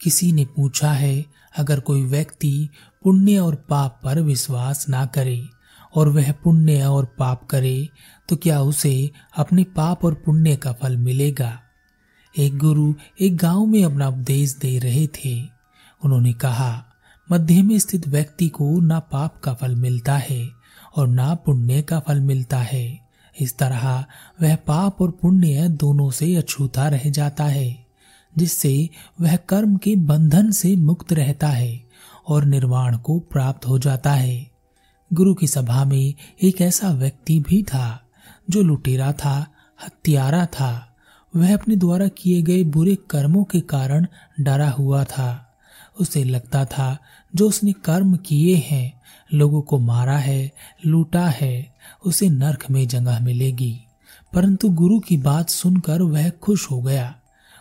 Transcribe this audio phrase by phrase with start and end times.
[0.00, 1.24] किसी ने पूछा है,
[1.58, 2.68] अगर कोई व्यक्ति
[3.04, 5.42] पुण्य और पाप पर विश्वास ना करे
[5.94, 7.88] और वह पुण्य और पाप करे
[8.28, 11.60] तो क्या उसे अपने पाप और पुण्य का फल मिलेगा?
[12.38, 15.42] एक गुरु एक गाँव में अपना उपदेश दे रहे थे।
[16.04, 16.84] उन्होंने कहा,
[17.32, 20.48] मध्य में स्थित व्यक्ति को ना पाप का फल मिलता है
[20.96, 22.98] और ना पुण्य का फल मिलता है।
[23.40, 24.04] इस तरह
[24.42, 27.87] वह पाप और पुण्य दोनों से अछूता रह जाता है।
[28.36, 28.90] जिससे
[29.20, 31.84] वह कर्म के बंधन से मुक्त रहता है
[32.28, 34.50] और निर्वाण को प्राप्त हो जाता है।
[35.12, 38.02] गुरु की सभा में एक ऐसा व्यक्ति भी था,
[38.50, 39.46] जो लुटेरा था,
[39.84, 40.96] हत्यारा था।
[41.36, 44.06] वह अपने द्वारा किए गए बुरे कर्मों के कारण
[44.40, 45.44] डरा हुआ था।
[46.00, 46.98] उसे लगता था,
[47.36, 49.00] जो उसने कर्म किए हैं,
[49.34, 50.52] लोगों को मारा है,
[50.86, 51.74] लूटा है,
[52.06, 53.80] उसे नरक में जगह मिलेगी।
[54.32, 57.14] परंतु गुरु की बात सुनकर वह खुश हो गया।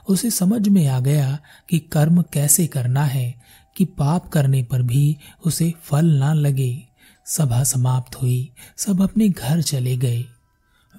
[0.07, 1.39] उसे समझ में आ गया
[1.70, 3.41] कि कर्म कैसे करना है,
[3.77, 6.83] कि पाप करने पर भी उसे फल ना लगे।
[7.25, 10.25] सभा समाप्त हुई, सब अपने घर चले गए।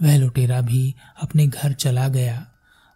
[0.02, 2.46] वह लुटेरा भी अपने घर चला गया।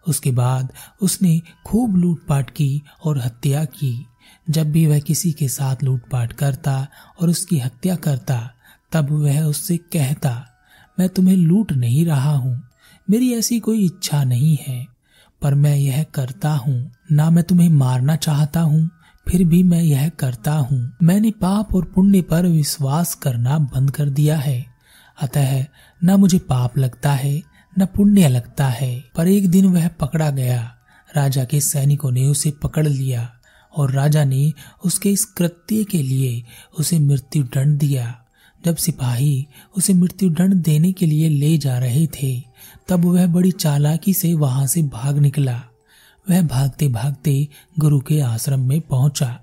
[0.07, 4.05] उसके बाद उसने खूब लूटपाट की और हत्या की।
[4.49, 6.87] जब भी वह किसी के साथ लूटपाट करता
[7.21, 8.51] और उसकी हत्या करता,
[8.91, 10.47] तब वह उससे कहता,
[10.99, 12.63] मैं तुम्हें लूट नहीं रहा हूँ।
[13.09, 14.92] मेरी ऐसी कोई इच्छा नहीं है।
[15.43, 18.89] पर मैं यह करता हूँ। ना मैं तुम्हें मारना चाहता हूँ,
[19.29, 24.09] फिर भी मैं यह करता हूँ। मैंने पाप और पुण्य पर विश्वास करना बंद कर
[24.09, 24.65] दिया है।
[25.21, 25.65] अतः
[26.03, 27.43] न मुझे पाप लगता है,
[27.79, 30.75] न पुण्य लगता है। पर एक दिन वह पकड़ा गया।
[31.15, 33.33] राजा के सैनिकों ने उसे पकड़ लिया
[33.75, 34.53] और राजा ने
[34.85, 36.43] उसके इस कृत्य के लिए
[36.79, 38.22] उसे मृत्यु दंड दिया।
[38.65, 39.47] जब सिपाही
[39.77, 42.43] उसे मृत्यु दंड देने के लिए ले जा रहे थे,
[42.87, 45.63] तब वह बड़ी चालाकी से वहाँ से भाग निकला।
[46.29, 47.47] वह भागते भागते
[47.79, 49.39] गुरु के आश्रम में पहुँचा।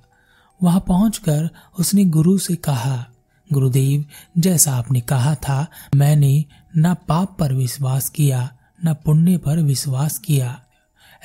[0.63, 3.07] वहाँ पहुंचकर उसने गुरु से कहा,
[3.53, 4.05] गुरुदेव,
[4.39, 6.45] जैसा आपने कहा था, मैंने
[6.77, 8.53] न पाप पर विश्वास किया,
[8.85, 10.63] न पुण्य पर विश्वास किया।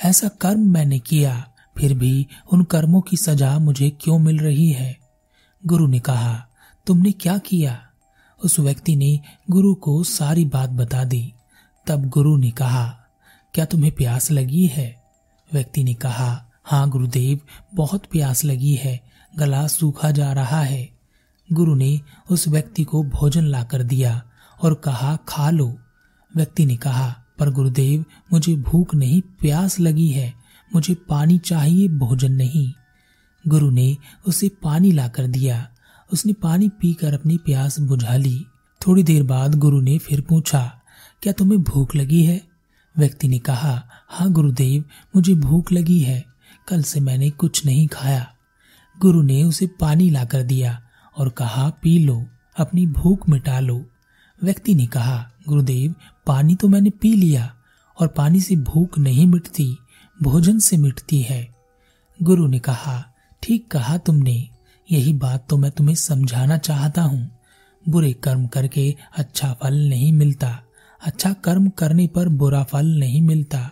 [0.04, 4.98] ऐसा कर्म मैंने किया, फिर भी उन कर्मों की सजा मुझे क्यों मिल रही है?
[5.66, 6.46] गुरु ने कहा,
[6.86, 7.85] तुमने क्या किया?
[8.44, 9.20] उस व्यक्ति ने
[9.50, 11.32] गुरु को सारी बात बता दी।
[11.86, 12.98] तब गुरु ने कहा,
[13.54, 15.02] क्या तुम्हें प्यास लगी है?
[15.52, 17.40] व्यक्ति ने कहा हाँ गुरुदेव,
[17.74, 19.00] बहुत प्यास लगी है,
[19.38, 20.90] गला सूखा जा रहा है।
[21.52, 24.22] गुरु ने उस व्यक्ति को भोजन लाकर दिया
[24.62, 25.78] और कहा, खा लो।
[26.36, 30.34] व्यक्ति ने कहा, पर गुरुदेव, मुझे भूख नहीं, प्यास लगी है,
[30.74, 32.72] मुझे पानी चाहिए, भोजन नहीं।
[33.48, 33.96] गुरु ने
[34.26, 35.70] उसे पानी लाकर दिया।
[36.12, 38.46] उसने पानी पीकर अपनी प्यास बुझा ली।
[38.80, 40.80] थोड़ी देर बाद गुरु ने फिर पूछा,
[41.22, 42.40] क्या तुम्हें भूख लगी है?
[42.98, 44.84] व्यक्ति ने कहा हाँ गुरुदेव,
[45.16, 46.24] मुझे भूख लगी है।
[46.68, 48.26] कल से मैंने कुछ नहीं खाया।
[48.98, 50.80] गुरु ने उसे पानी लाकर दिया
[51.16, 52.24] और कहा, पी लो,
[52.58, 53.84] अपनी भूख मिटा लो।
[54.42, 55.94] व्यक्ति ने कहा, गुरुदेव,
[56.26, 57.54] पानी तो मैंने पी लिया
[58.00, 59.76] और पानी से भूख नहीं मिटती,
[60.22, 61.56] भोजन से मिटती है।
[62.22, 63.02] गुरु ने कहा,
[63.42, 64.48] ठीक कहा तुमने।
[64.90, 67.30] यही बात तो मैं तुम्हें समझाना चाहता हूँ।
[67.88, 70.60] बुरे कर्म करके अच्छा फल नहीं मिलता।
[71.06, 73.70] अच्छा कर्म करने पर बुरा फल नहीं मिलता।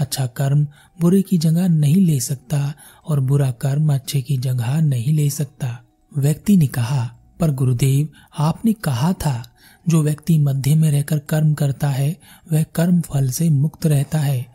[0.00, 0.66] अच्छा कर्म
[1.00, 2.74] बुरे की जगह नहीं ले सकता
[3.08, 5.80] और बुरा कर्म अच्छे की जगह नहीं ले सकता।
[6.18, 9.54] व्यक्ति ने कहा, पर गुरुदेव, आपने कहा था,
[9.88, 12.16] जो व्यक्ति मध्य में रहकर कर्म करता है,
[12.52, 14.46] वह कर्म फल से मुक्त रहता है।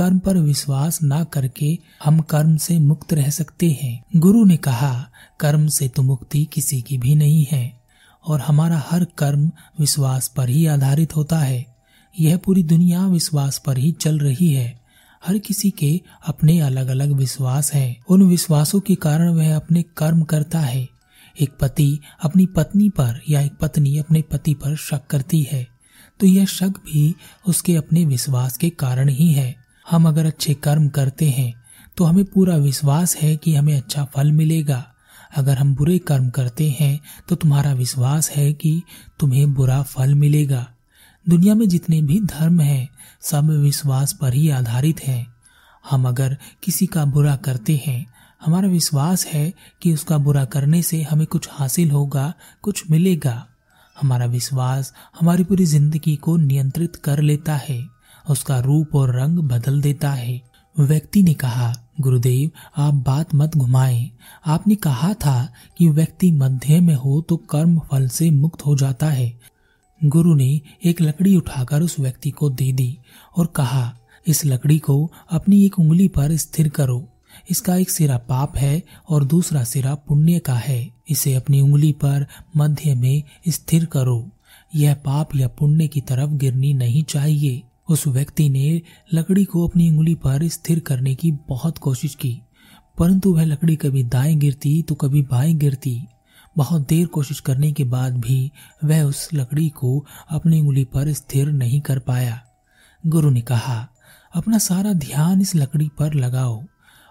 [0.00, 5.08] कर्म पर विश्वास ना करके हम कर्म से मुक्त रह सकते हैं। गुरु ने कहा,
[5.40, 7.80] कर्म से तो मुक्ति किसी की भी नहीं है,
[8.24, 9.50] और हमारा हर कर्म
[9.80, 11.64] विश्वास पर ही आधारित होता है।
[12.20, 14.80] यह पूरी दुनिया विश्वास पर ही चल रही है।
[15.26, 20.22] हर किसी के अपने अलग अलग विश्वास हैं। उन विश्वासों के कारण वह अपने कर्म
[20.22, 20.88] करता है।
[21.40, 25.66] एक पति अपनी पत्नी पर या एक पत्नी अपने पति पर शक करती है
[26.20, 27.14] तो यह शक भी
[27.48, 29.54] उसके अपने विश्वास के कारण ही है।
[29.90, 31.52] हम अगर अच्छे कर्म करते हैं
[31.96, 34.84] तो हमें पूरा विश्वास है कि हमें अच्छा फल मिलेगा।
[35.36, 38.82] अगर हम बुरे कर्म करते हैं तो तुम्हारा विश्वास है कि
[39.20, 40.66] तुम्हें बुरा फल मिलेगा।
[41.26, 42.88] दुनिया में जितने भी धर्म हैं,
[43.22, 45.26] सब विश्वास पर ही आधारित हैं।
[45.84, 48.06] हम अगर किसी का बुरा करते हैं,
[48.40, 49.52] हमारा विश्वास है
[49.82, 52.32] कि उसका बुरा करने से हमें कुछ हासिल होगा,
[52.62, 53.46] कुछ मिलेगा।
[53.96, 57.80] हमारा विश्वास हमारी पूरी ज़िंदगी को नियंत्रित कर लेता है।
[58.28, 60.42] उसका रूप और रंग बदल देता है।
[60.80, 64.10] व्यक्ति ने कहा, गुरुदेव, आप बात मत घुमाएँ।
[64.46, 69.10] आपने कहा था कि व्यक्ति मध्य में हो तो कर्म फल से मुक्त हो जाता
[69.10, 69.40] है।
[70.04, 72.98] गुरु ने एक लकड़ी उठाकर उस व्यक्ति को दे दी
[73.36, 73.96] और कहा,
[74.26, 77.08] इस लकड़ी को अपनी एक उंगली पर स्थिर करो।
[77.50, 82.26] इसका एक सिरा पाप है और दूसरा सिरा पुण्य का है। इसे अपनी उंगली पर
[82.56, 84.30] मध्य में स्थिर करो।
[84.74, 88.80] यह पाप या पुण्य की तरफ़ गिरनी नहीं चाहिए। उस व्यक्ति ने
[89.14, 92.40] लकड़ी को अपनी उंगली पर स्थिर करने की बहुत कोशिश की,
[92.98, 96.00] परंतु वह लकड़ी कभी दाएँ गिरती तो कभी बाएँ गिरती।
[96.56, 98.50] बहुत देर कोशिश करने के बाद भी
[98.84, 102.40] वह उस लकड़ी को अपनी उंगली पर स्थिर नहीं कर पाया।
[103.04, 103.88] गुरु ने कहा,
[104.34, 106.62] अपना सारा ध्यान इस लकड़ी पर लगाओ,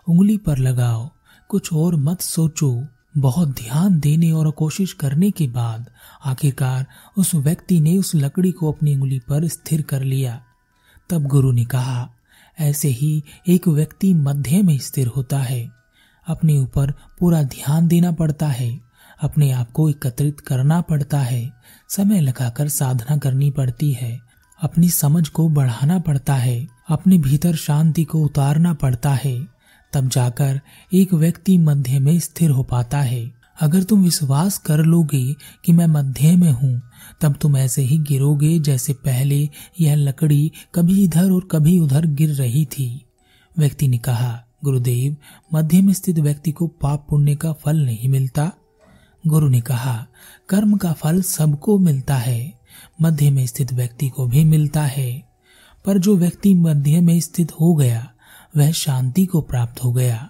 [0.08, 1.10] उंगली पर लगाओ,
[1.50, 2.88] कुछ और मत सोचो।
[3.18, 5.90] बहुत ध्यान देने और कोशिश करने के बाद
[6.26, 6.86] आखिरकार
[7.18, 10.42] उस व्यक्ति ने उस लकड़ी को अपनी उंगली पर स्थिर कर लिया।
[11.10, 12.10] तब गुरु ने कहा,
[12.60, 15.72] ऐसे ही एक व्यक्ति मध्य में स्थिर होता है।
[16.28, 18.80] अपने ऊपर पूरा ध्यान देना पड़ता है।
[19.22, 21.52] अपने आप को एकत्रित करना पड़ता है।
[21.90, 24.20] समय लगाकर साधना करनी पड़ती है।
[24.62, 29.48] अपनी समझ को बढ़ाना पड़ता है। अपने भीतर शांति को उतारना पड़ता है।
[29.94, 30.62] तब जाकर
[30.94, 35.88] एक व्यक्ति मध्य में स्थिर हो पाता है। अगर तुम विश्वास कर लोगे कि मैं
[35.88, 36.82] मध्य में हूँ,
[37.22, 39.50] तब तुम ऐसे ही गिरोगे जैसे पहले
[39.82, 43.06] यह लकड़ी कभी इधर और कभी उधर गिर रही थी।
[43.58, 45.16] व्यक्ति ने कहा, गुरुदेव,
[45.54, 48.52] मध्य में स्थित व्यक्ति को पाप पुण्य का फल नहीं मिलता?
[49.28, 50.08] गुरु ने कहा,
[50.50, 52.60] कर्म का फल सबको मिलता है,
[53.02, 55.30] मध्य में स्थित व्यक्ति को भी मिलता है।
[55.86, 58.12] पर जो व्यक्ति मध्य में स्थित हो गया,
[58.58, 60.30] वह शांति को प्राप्त हो गया।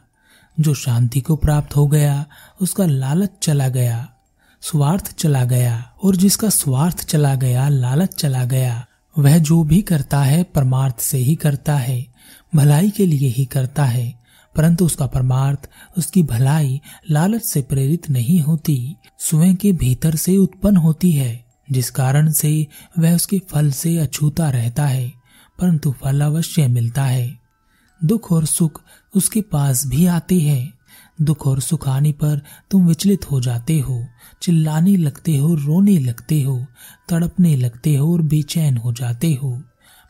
[0.60, 2.26] जो शांति को प्राप्त हो गया,
[2.62, 4.10] उसका लालच चला गया,
[4.62, 8.86] स्वार्थ चला गया, और जिसका स्वार्थ चला गया, लालच चला गया,
[9.18, 12.06] वह जो भी करता है, परमार्थ से ही करता है,
[12.56, 14.20] भलाई के लिए ही करता है,
[14.56, 16.82] परंतु उसका परमार्थ, उसकी भलाई
[17.12, 22.68] लालच से प्रेरित नहीं होती, स्वयं के भीतर से उत्पन्न होती है, जिस कारण से
[23.00, 25.14] वह उसके फल से अछूता रहता है,
[25.60, 27.40] परंतु फल अवश्य मिलता है।
[28.04, 28.82] दुख और सुख
[29.16, 30.74] उसके पास भी आते हैं।
[31.22, 32.42] दुख और सुख आने पर
[32.72, 34.08] तुम विचलित हो जाते हो।
[34.42, 36.66] चिल्लाने लगते हो, रोने लगते हो,
[37.10, 39.64] तड़पने लगते हो और बेचैन हो जाते हो।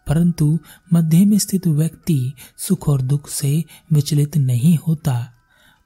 [0.07, 0.59] परंतु
[0.93, 3.63] मध्य में स्थित व्यक्ति सुख और दुख से
[3.93, 5.33] विचलित नहीं होता।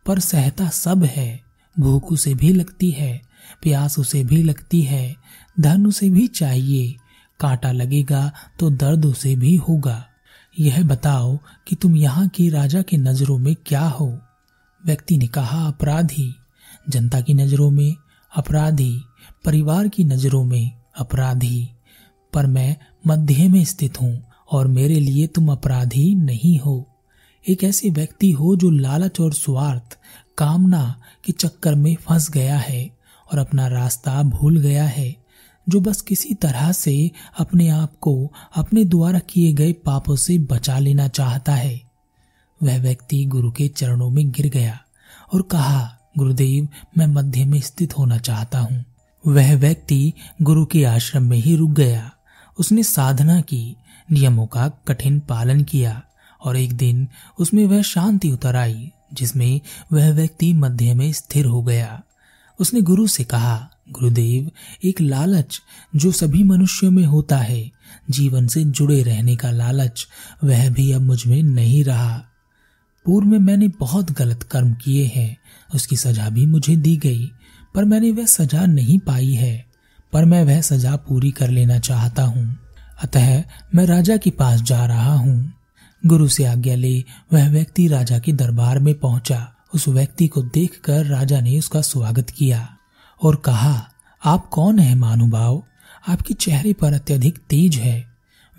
[0.06, 1.44] पर सहता सब है।
[1.80, 3.22] भूख उसे भी लगती है,
[3.62, 5.16] प्यास उसे भी लगती है,
[5.60, 6.96] धन उसे भी चाहिए।
[7.40, 10.08] कांटा लगेगा तो दर्द उसे भी होगा।
[10.60, 14.20] यह बताओ कि तुम यहाँ के राजा की नज़रों में क्या हो?
[14.86, 16.36] व्यक्ति ने कहा, अपराधी।
[16.90, 17.96] जनता की नज़रों में
[18.36, 19.02] अपराधी।
[19.46, 21.70] परिवार की नज़रों में अपराधी।
[22.34, 22.78] पर मैं
[23.08, 26.90] मध्य में स्थित हूँ और मेरे लिए तुम अपराधी नहीं हो।
[27.50, 29.98] एक ऐसे व्यक्ति हो जो लालच और स्वार्थ,
[30.38, 32.98] कामना के चक्कर में फंस गया है
[33.32, 35.23] और अपना रास्ता भूल गया है।
[35.70, 40.80] जो बस किसी तरह से अपने आप को अपने द्वारा किए गए पापों से बचा
[40.80, 41.82] लेना चाहता है।
[42.64, 44.80] वह व्यक्ति गुरु के चरणों में गिर गया
[45.34, 46.68] और कहा, गुरुदेव,
[46.98, 48.86] मैं मध्य में स्थित होना चाहता हूँ।
[49.28, 52.12] वह व्यक्ति गुरु के आश्रम में ही रुक गया।
[52.60, 53.76] उसने साधना की,
[54.12, 56.04] नियमों का कठिन पालन किया
[56.44, 57.08] और एक दिन
[57.40, 59.62] उसमें वह शांति उतर आई, जिसमें
[59.94, 62.04] वह व्यक्ति मध्य में स्थिर हो गया।
[62.60, 64.52] उसने गुरु से कहा गुरुदेव,
[64.84, 65.62] एक लालच
[65.96, 67.72] जो सभी मनुष्यों में होता है,
[68.10, 70.08] जीवन से जुड़े रहने का लालच,
[70.44, 72.24] वह भी अब मुझमें नहीं रहा।
[73.06, 75.38] पूर्व में मैंने बहुत गलत कर्म किए हैं,
[75.76, 77.32] उसकी सजा भी मुझे दी गई,
[77.76, 79.66] पर मैंने वह सजा नहीं पाई है,
[80.14, 82.60] पर मैं वह सजा पूरी कर लेना चाहता हूँ।
[83.04, 83.44] अतः
[83.76, 85.54] मैं राजा के पास जा रहा हूँ।
[86.06, 91.06] गुरु से आज्ञा ले, वह व्यक्ति राजा के दरबार में पहुँचा। उस व्यक्ति को देखकर
[91.06, 92.73] राजा ने उसका स्वागत किया।
[93.24, 93.90] और कहा,
[94.26, 95.64] आप कौन है मानुभाव
[96.08, 98.06] आपके चेहरे पर अत्यधिक तेज है।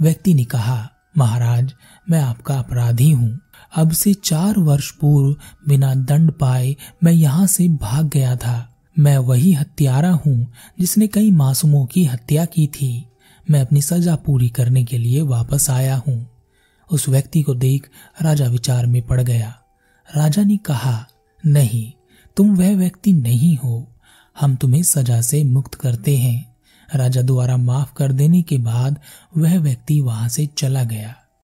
[0.00, 1.74] व्यक्ति ने कहा, महाराज,
[2.10, 3.40] मैं आपका अपराधी हूँ।
[3.76, 5.36] अब से चार वर्ष पूर्व
[5.68, 11.30] बिना दंड पाए मैं यहाँ से भाग गया था। मैं वही हत्यारा हूँ जिसने कई
[11.30, 13.08] मासूमों की हत्या की थी।
[13.50, 16.30] मैं अपनी सजा पूरी करने के लिए वापस आया हूँ।
[16.90, 17.90] उस व्यक्ति को देख
[18.22, 19.54] राजा विचार में पड़ गया।
[20.16, 21.06] राजा ने कहा,
[21.46, 21.92] नहीं,
[22.36, 23.93] तुम वह व्यक्ति नहीं हो।
[24.40, 26.54] हम तुम्हें सजा से मुक्त करते हैं।
[26.94, 29.00] राजा द्वारा माफ़ कर देने के बाद
[29.36, 31.14] वह व्यक्ति वहाँ से चला गया।